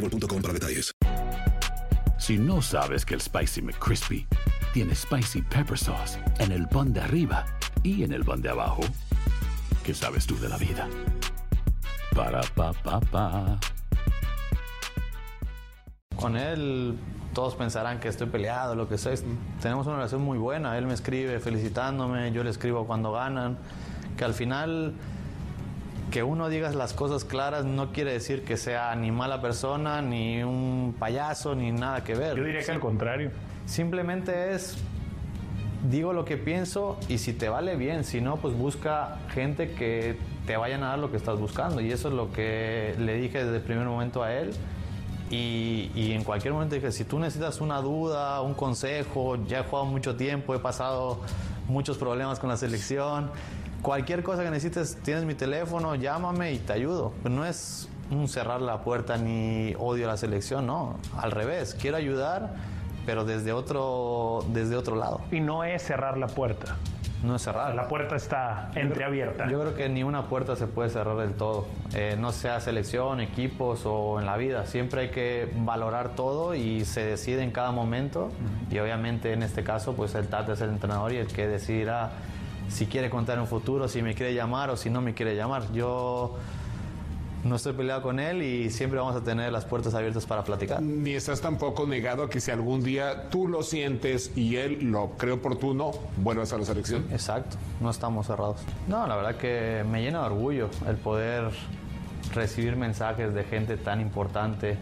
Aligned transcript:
boostmobile.com 0.00 0.42
para 0.42 0.54
detalles. 0.54 0.92
Si 2.18 2.36
no 2.36 2.60
sabes 2.60 3.04
que 3.04 3.14
el 3.14 3.20
Spicy 3.20 3.62
McCrispy 3.62 4.26
tiene 4.72 4.94
Spicy 4.94 5.42
Pepper 5.42 5.78
Sauce 5.78 6.18
en 6.38 6.52
el 6.52 6.68
pan 6.68 6.92
de 6.92 7.00
arriba 7.00 7.46
y 7.82 8.02
en 8.02 8.12
el 8.12 8.24
pan 8.24 8.42
de 8.42 8.50
abajo, 8.50 8.82
¿qué 9.84 9.94
sabes 9.94 10.26
tú 10.26 10.38
de 10.38 10.48
la 10.48 10.58
vida? 10.58 10.88
Para, 12.14 12.42
pa, 12.54 12.72
pa, 12.72 13.00
pa. 13.00 13.58
Con 16.16 16.36
él 16.36 16.98
todos 17.32 17.54
pensarán 17.54 18.00
que 18.00 18.08
estoy 18.08 18.26
peleado, 18.26 18.74
lo 18.74 18.88
que 18.88 18.98
sea. 18.98 19.14
Tenemos 19.62 19.86
una 19.86 19.96
relación 19.96 20.22
muy 20.22 20.38
buena. 20.38 20.76
Él 20.76 20.86
me 20.86 20.94
escribe 20.94 21.38
felicitándome, 21.38 22.32
yo 22.32 22.42
le 22.42 22.50
escribo 22.50 22.86
cuando 22.86 23.12
ganan. 23.12 23.56
Que 24.16 24.24
al 24.24 24.34
final 24.34 24.94
que 26.10 26.22
uno 26.22 26.48
diga 26.48 26.70
las 26.70 26.92
cosas 26.92 27.24
claras 27.24 27.64
no 27.64 27.92
quiere 27.92 28.12
decir 28.12 28.44
que 28.44 28.56
sea 28.56 28.94
ni 28.94 29.10
mala 29.10 29.40
persona, 29.40 30.02
ni 30.02 30.42
un 30.42 30.94
payaso, 30.98 31.54
ni 31.54 31.72
nada 31.72 32.04
que 32.04 32.14
ver. 32.14 32.36
Yo 32.36 32.44
diría 32.44 32.62
que 32.62 32.70
al 32.70 32.80
contrario. 32.80 33.30
Simplemente 33.66 34.54
es 34.54 34.78
digo 35.90 36.12
lo 36.12 36.24
que 36.24 36.36
pienso 36.36 36.98
y 37.08 37.18
si 37.18 37.32
te 37.32 37.48
vale 37.48 37.76
bien, 37.76 38.04
si 38.04 38.20
no, 38.20 38.36
pues 38.36 38.54
busca 38.54 39.18
gente 39.32 39.72
que 39.72 40.18
te 40.46 40.56
vayan 40.56 40.82
a 40.82 40.88
dar 40.88 40.98
lo 40.98 41.10
que 41.10 41.16
estás 41.16 41.38
buscando. 41.38 41.80
Y 41.80 41.92
eso 41.92 42.08
es 42.08 42.14
lo 42.14 42.32
que 42.32 42.94
le 42.98 43.14
dije 43.14 43.44
desde 43.44 43.56
el 43.56 43.62
primer 43.62 43.86
momento 43.86 44.22
a 44.22 44.32
él. 44.34 44.50
Y, 45.30 45.90
y 45.94 46.12
en 46.12 46.24
cualquier 46.24 46.54
momento 46.54 46.74
dije, 46.74 46.90
si 46.90 47.04
tú 47.04 47.18
necesitas 47.18 47.60
una 47.60 47.82
duda, 47.82 48.40
un 48.40 48.54
consejo, 48.54 49.36
ya 49.46 49.60
he 49.60 49.62
jugado 49.62 49.84
mucho 49.84 50.16
tiempo, 50.16 50.54
he 50.54 50.58
pasado 50.58 51.20
muchos 51.68 51.98
problemas 51.98 52.38
con 52.38 52.48
la 52.48 52.56
selección, 52.56 53.30
cualquier 53.82 54.22
cosa 54.22 54.44
que 54.44 54.50
necesites, 54.50 54.96
tienes 55.02 55.24
mi 55.24 55.34
teléfono, 55.34 55.94
llámame 55.94 56.52
y 56.52 56.58
te 56.58 56.72
ayudo. 56.72 57.12
Pero 57.22 57.34
no 57.34 57.44
es 57.44 57.88
un 58.10 58.28
cerrar 58.28 58.60
la 58.60 58.82
puerta 58.82 59.16
ni 59.16 59.74
odio 59.78 60.06
a 60.06 60.12
la 60.12 60.16
selección, 60.16 60.66
no, 60.66 60.96
al 61.16 61.30
revés, 61.30 61.76
quiero 61.78 61.96
ayudar, 61.96 62.54
pero 63.06 63.24
desde 63.24 63.52
otro, 63.52 64.44
desde 64.48 64.76
otro 64.76 64.96
lado. 64.96 65.20
Y 65.30 65.40
no 65.40 65.64
es 65.64 65.82
cerrar 65.82 66.18
la 66.18 66.26
puerta. 66.26 66.76
No 67.22 67.34
es 67.34 67.42
cerrar. 67.42 67.74
La 67.74 67.88
puerta 67.88 68.14
está 68.14 68.70
entreabierta. 68.76 69.48
Yo 69.48 69.60
creo 69.60 69.74
que 69.74 69.88
ni 69.88 70.04
una 70.04 70.28
puerta 70.28 70.54
se 70.54 70.68
puede 70.68 70.88
cerrar 70.88 71.16
del 71.16 71.32
todo. 71.32 71.66
Eh, 71.94 72.16
no 72.18 72.30
sea 72.30 72.60
selección, 72.60 73.20
equipos 73.20 73.82
o 73.86 74.20
en 74.20 74.26
la 74.26 74.36
vida. 74.36 74.66
Siempre 74.66 75.00
hay 75.00 75.08
que 75.08 75.50
valorar 75.56 76.10
todo 76.10 76.54
y 76.54 76.84
se 76.84 77.04
decide 77.04 77.42
en 77.42 77.50
cada 77.50 77.72
momento. 77.72 78.30
Y 78.70 78.78
obviamente 78.78 79.32
en 79.32 79.42
este 79.42 79.64
caso, 79.64 79.94
pues 79.96 80.14
el 80.14 80.28
Tata 80.28 80.52
es 80.52 80.60
el 80.60 80.70
entrenador 80.70 81.12
y 81.12 81.16
el 81.16 81.26
que 81.26 81.48
decidirá 81.48 82.10
si 82.68 82.86
quiere 82.86 83.10
contar 83.10 83.38
un 83.40 83.46
futuro, 83.46 83.88
si 83.88 84.02
me 84.02 84.14
quiere 84.14 84.34
llamar 84.34 84.70
o 84.70 84.76
si 84.76 84.90
no 84.90 85.00
me 85.00 85.14
quiere 85.14 85.34
llamar. 85.34 85.70
Yo 85.72 86.36
no 87.44 87.56
estoy 87.56 87.72
peleado 87.72 88.02
con 88.02 88.18
él 88.18 88.42
y 88.42 88.70
siempre 88.70 88.98
vamos 88.98 89.16
a 89.16 89.22
tener 89.22 89.52
las 89.52 89.64
puertas 89.64 89.94
abiertas 89.94 90.26
para 90.26 90.44
platicar. 90.44 90.82
Ni 90.82 91.12
estás 91.12 91.40
tampoco 91.40 91.86
negado 91.86 92.24
a 92.24 92.30
que 92.30 92.40
si 92.40 92.50
algún 92.50 92.82
día 92.82 93.28
tú 93.30 93.48
lo 93.48 93.62
sientes 93.62 94.36
y 94.36 94.56
él 94.56 94.90
lo 94.90 95.10
cree 95.16 95.32
oportuno, 95.32 95.92
vuelvas 96.16 96.52
a 96.52 96.58
la 96.58 96.64
selección. 96.64 97.06
Exacto, 97.10 97.56
no 97.80 97.90
estamos 97.90 98.26
cerrados. 98.26 98.60
No, 98.86 99.06
la 99.06 99.16
verdad 99.16 99.36
que 99.36 99.84
me 99.90 100.02
llena 100.02 100.20
de 100.20 100.26
orgullo 100.26 100.68
el 100.86 100.96
poder 100.96 101.50
recibir 102.34 102.76
mensajes 102.76 103.32
de 103.34 103.44
gente 103.44 103.76
tan 103.76 104.00
importante 104.00 104.76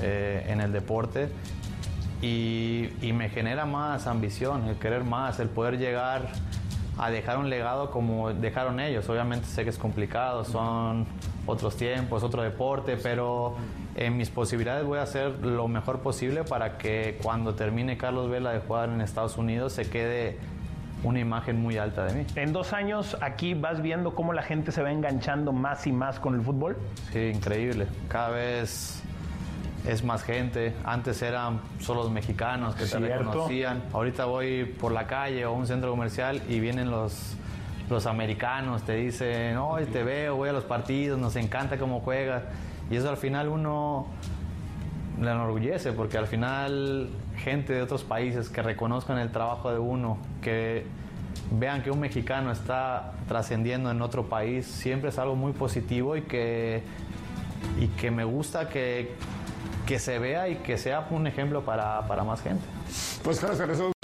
eh, 0.00 0.46
en 0.48 0.60
el 0.60 0.72
deporte 0.72 1.28
y, 2.20 2.90
y 3.00 3.12
me 3.12 3.30
genera 3.30 3.64
más 3.64 4.06
ambición, 4.06 4.68
el 4.68 4.76
querer 4.76 5.04
más, 5.04 5.40
el 5.40 5.48
poder 5.48 5.78
llegar 5.78 6.32
a 7.00 7.10
dejar 7.10 7.38
un 7.38 7.48
legado 7.48 7.90
como 7.90 8.32
dejaron 8.32 8.78
ellos. 8.78 9.08
Obviamente 9.08 9.46
sé 9.46 9.64
que 9.64 9.70
es 9.70 9.78
complicado, 9.78 10.44
son 10.44 11.06
otros 11.46 11.76
tiempos, 11.76 12.22
otro 12.22 12.42
deporte, 12.42 12.98
pero 12.98 13.56
en 13.96 14.16
mis 14.18 14.28
posibilidades 14.28 14.84
voy 14.84 14.98
a 14.98 15.02
hacer 15.02 15.44
lo 15.44 15.66
mejor 15.66 16.00
posible 16.00 16.44
para 16.44 16.76
que 16.76 17.18
cuando 17.22 17.54
termine 17.54 17.96
Carlos 17.96 18.28
Vela 18.28 18.52
de 18.52 18.60
jugar 18.60 18.90
en 18.90 19.00
Estados 19.00 19.38
Unidos 19.38 19.72
se 19.72 19.88
quede 19.88 20.38
una 21.02 21.18
imagen 21.18 21.60
muy 21.60 21.78
alta 21.78 22.04
de 22.04 22.12
mí. 22.12 22.26
En 22.36 22.52
dos 22.52 22.74
años 22.74 23.16
aquí 23.22 23.54
vas 23.54 23.80
viendo 23.80 24.14
cómo 24.14 24.34
la 24.34 24.42
gente 24.42 24.70
se 24.70 24.82
va 24.82 24.92
enganchando 24.92 25.52
más 25.52 25.86
y 25.86 25.92
más 25.92 26.20
con 26.20 26.34
el 26.34 26.42
fútbol. 26.42 26.76
Sí, 27.12 27.30
increíble. 27.34 27.86
Cada 28.08 28.28
vez 28.28 29.02
es 29.86 30.04
más 30.04 30.22
gente. 30.22 30.74
Antes 30.84 31.22
eran 31.22 31.60
solo 31.80 32.02
los 32.02 32.12
mexicanos 32.12 32.74
que 32.74 32.86
Cierto. 32.86 33.06
te 33.06 33.18
reconocían. 33.18 33.82
Ahorita 33.92 34.24
voy 34.26 34.64
por 34.64 34.92
la 34.92 35.06
calle 35.06 35.44
o 35.46 35.50
a 35.50 35.52
un 35.52 35.66
centro 35.66 35.90
comercial 35.90 36.42
y 36.48 36.60
vienen 36.60 36.90
los, 36.90 37.36
los 37.88 38.06
americanos, 38.06 38.82
te 38.82 38.94
dicen, 38.94 39.56
hoy 39.56 39.84
te 39.86 40.02
veo, 40.02 40.36
voy 40.36 40.48
a 40.48 40.52
los 40.52 40.64
partidos, 40.64 41.18
nos 41.18 41.36
encanta 41.36 41.78
cómo 41.78 42.00
juegas. 42.00 42.42
Y 42.90 42.96
eso 42.96 43.08
al 43.08 43.16
final 43.16 43.48
uno 43.48 44.06
le 45.20 45.30
enorgullece 45.30 45.92
porque 45.92 46.18
al 46.18 46.26
final 46.26 47.10
gente 47.36 47.72
de 47.72 47.82
otros 47.82 48.04
países 48.04 48.48
que 48.48 48.62
reconozcan 48.62 49.18
el 49.18 49.30
trabajo 49.30 49.70
de 49.72 49.78
uno, 49.78 50.18
que 50.42 50.86
vean 51.52 51.82
que 51.82 51.90
un 51.90 52.00
mexicano 52.00 52.52
está 52.52 53.12
trascendiendo 53.28 53.90
en 53.90 54.02
otro 54.02 54.28
país, 54.28 54.66
siempre 54.66 55.10
es 55.10 55.18
algo 55.18 55.36
muy 55.36 55.52
positivo 55.52 56.16
y 56.16 56.22
que, 56.22 56.82
y 57.80 57.86
que 57.88 58.10
me 58.10 58.24
gusta 58.24 58.68
que, 58.68 59.14
que 59.90 59.98
se 59.98 60.20
vea 60.20 60.48
y 60.48 60.54
que 60.54 60.78
sea 60.78 61.08
un 61.10 61.26
ejemplo 61.26 61.64
para, 61.64 62.06
para 62.06 62.22
más 62.22 62.40
gente. 62.40 62.62
Pues 63.24 63.42
gracias, 63.42 63.70
eso. 63.70 63.90